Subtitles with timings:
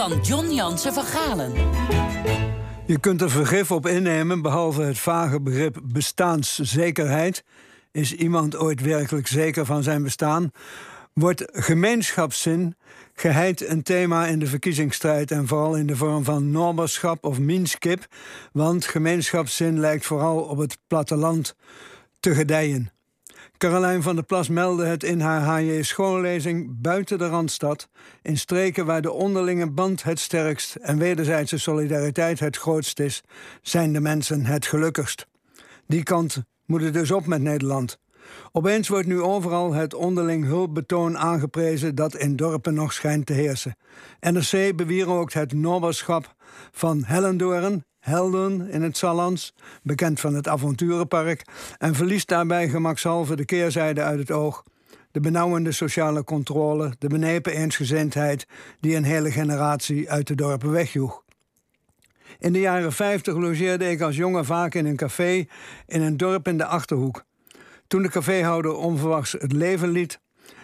[0.00, 1.52] van John Jansen van Galen.
[2.86, 7.44] Je kunt er vergif op innemen, behalve het vage begrip bestaanszekerheid.
[7.92, 10.50] Is iemand ooit werkelijk zeker van zijn bestaan?
[11.12, 12.76] Wordt gemeenschapszin
[13.14, 18.06] geheid een thema in de verkiezingsstrijd en vooral in de vorm van normerschap of minskip,
[18.52, 21.54] want gemeenschapszin lijkt vooral op het platteland
[22.20, 22.90] te gedijen.
[23.60, 27.88] Carolijn van der Plas meldde het in haar HJ schoollezing buiten de Randstad,
[28.22, 33.22] in streken waar de onderlinge band het sterkst en wederzijdse solidariteit het grootst is,
[33.62, 35.26] zijn de mensen het gelukkigst.
[35.86, 37.98] Die kant moet het dus op met Nederland.
[38.52, 43.76] Opeens wordt nu overal het onderling hulpbetoon aangeprezen dat in dorpen nog schijnt te heersen.
[44.20, 46.34] NRC bewierookt het noberschap
[46.72, 51.44] van Hellendoorn, Helden in het Sallands, bekend van het avonturenpark,
[51.78, 54.62] en verliest daarbij gemakshalve de keerzijde uit het oog.
[55.10, 58.46] De benauwende sociale controle, de benepen eensgezindheid
[58.80, 61.22] die een hele generatie uit de dorpen wegjoeg.
[62.38, 65.46] In de jaren 50 logeerde ik als jongen vaak in een café
[65.86, 67.24] in een dorp in de achterhoek.
[67.90, 70.20] Toen de caféhouder onverwachts het leven liet,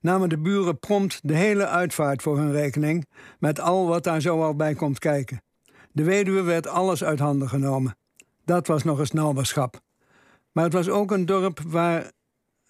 [0.00, 3.06] namen de buren prompt de hele uitvaart voor hun rekening,
[3.38, 5.42] met al wat daar zo al bij komt kijken.
[5.92, 7.96] De weduwe werd alles uit handen genomen.
[8.44, 9.80] Dat was nog eens naberschap.
[10.52, 12.12] Maar het was ook een dorp waar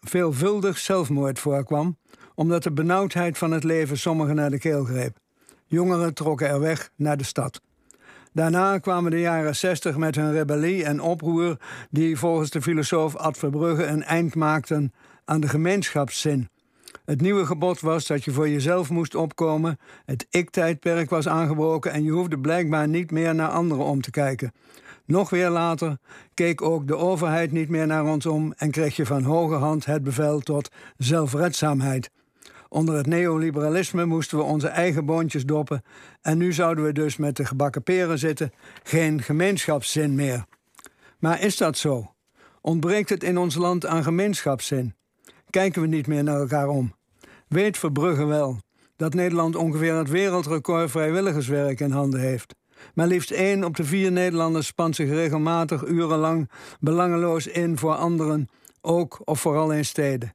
[0.01, 1.99] veelvuldig zelfmoord voorkwam,
[2.35, 5.19] omdat de benauwdheid van het leven sommigen naar de keel greep.
[5.67, 7.61] Jongeren trokken er weg naar de stad.
[8.39, 11.57] Daarna kwamen de jaren 60 met hun rebellie en oproer,
[11.91, 14.93] die volgens de filosoof Ad Verbrugge een eind maakten
[15.25, 16.49] aan de gemeenschapszin.
[17.05, 22.05] Het nieuwe gebod was dat je voor jezelf moest opkomen, het ik-tijdperk was aangebroken en
[22.05, 24.53] je hoefde blijkbaar niet meer naar anderen om te kijken.
[25.05, 25.97] Nog weer later
[26.35, 29.85] keek ook de overheid niet meer naar ons om en kreeg je van hoge hand
[29.85, 32.11] het bevel tot zelfredzaamheid.
[32.69, 35.83] Onder het neoliberalisme moesten we onze eigen boontjes doppen
[36.21, 38.53] en nu zouden we dus met de gebakken peren zitten,
[38.83, 40.45] geen gemeenschapszin meer.
[41.19, 42.13] Maar is dat zo?
[42.61, 44.95] Ontbreekt het in ons land aan gemeenschapszin?
[45.51, 46.95] Kijken we niet meer naar elkaar om?
[47.49, 48.61] Weet Verbrugge wel
[48.97, 52.55] dat Nederland ongeveer het wereldrecord vrijwilligerswerk in handen heeft.
[52.95, 58.49] Maar liefst één op de vier Nederlanders spant zich regelmatig urenlang belangeloos in voor anderen,
[58.81, 60.33] ook of vooral in steden.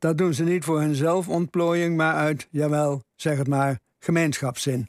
[0.00, 4.88] Dat doen ze niet voor hun zelfontplooiing, maar uit, jawel, zeg het maar, gemeenschapszin.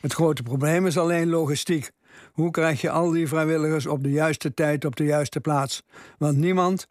[0.00, 1.90] Het grote probleem is alleen logistiek.
[2.32, 5.82] Hoe krijg je al die vrijwilligers op de juiste tijd op de juiste plaats?
[6.18, 6.86] Want niemand,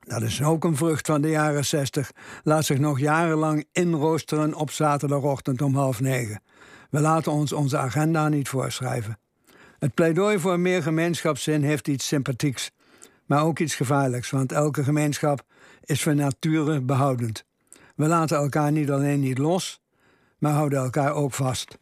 [0.00, 2.10] dat is ook een vrucht van de jaren 60,
[2.42, 6.42] laat zich nog jarenlang inroosteren op zaterdagochtend om half negen.
[6.90, 9.18] We laten ons onze agenda niet voorschrijven.
[9.78, 12.70] Het pleidooi voor meer gemeenschapszin heeft iets sympathieks,
[13.30, 15.42] maar ook iets gevaarlijks, want elke gemeenschap
[15.84, 17.44] is van nature behoudend.
[17.96, 19.80] We laten elkaar niet alleen niet los,
[20.38, 21.78] maar houden elkaar ook vast.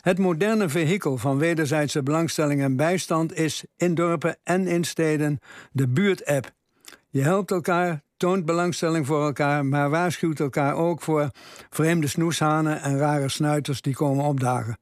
[0.00, 5.38] Het moderne vehikel van wederzijdse belangstelling en bijstand is in dorpen en in steden
[5.72, 6.52] de buurt-app.
[7.08, 11.30] Je helpt elkaar, toont belangstelling voor elkaar, maar waarschuwt elkaar ook voor
[11.68, 14.78] vreemde snoeshanen en rare snuiters die komen opdagen.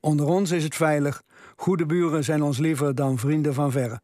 [0.00, 1.22] Onder ons is het veilig,
[1.56, 4.00] goede buren zijn ons liever dan vrienden van verre.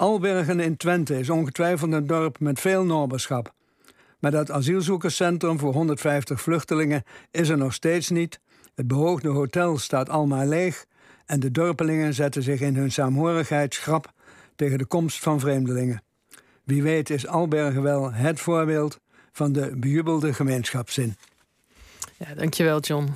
[0.00, 3.52] Albergen in Twente is ongetwijfeld een dorp met veel noberschap.
[4.18, 8.40] Maar dat asielzoekerscentrum voor 150 vluchtelingen is er nog steeds niet.
[8.74, 10.86] Het behoogde hotel staat almaar leeg.
[11.26, 14.12] En de dorpelingen zetten zich in hun saamhorigheid schrap
[14.56, 16.02] tegen de komst van vreemdelingen.
[16.64, 19.00] Wie weet is Albergen wel het voorbeeld
[19.32, 21.16] van de bejubelde gemeenschapszin.
[22.16, 23.08] Ja, dankjewel John.